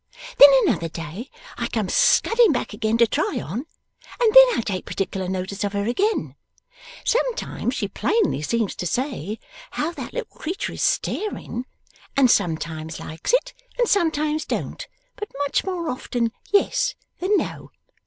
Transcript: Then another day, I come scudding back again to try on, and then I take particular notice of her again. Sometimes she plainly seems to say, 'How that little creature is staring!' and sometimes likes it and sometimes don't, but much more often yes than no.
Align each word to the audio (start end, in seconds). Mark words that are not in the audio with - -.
Then 0.39 0.49
another 0.63 0.89
day, 0.89 1.29
I 1.57 1.67
come 1.67 1.87
scudding 1.87 2.51
back 2.51 2.73
again 2.73 2.97
to 2.97 3.05
try 3.05 3.39
on, 3.39 3.59
and 4.19 4.33
then 4.33 4.57
I 4.57 4.63
take 4.65 4.83
particular 4.87 5.29
notice 5.29 5.63
of 5.63 5.73
her 5.73 5.85
again. 5.85 6.33
Sometimes 7.05 7.75
she 7.75 7.87
plainly 7.87 8.41
seems 8.41 8.73
to 8.77 8.87
say, 8.87 9.37
'How 9.69 9.91
that 9.91 10.13
little 10.13 10.35
creature 10.35 10.73
is 10.73 10.81
staring!' 10.81 11.65
and 12.17 12.31
sometimes 12.31 12.99
likes 12.99 13.31
it 13.31 13.53
and 13.77 13.87
sometimes 13.87 14.43
don't, 14.45 14.87
but 15.17 15.29
much 15.45 15.63
more 15.63 15.87
often 15.87 16.31
yes 16.51 16.95
than 17.19 17.37
no. 17.37 17.69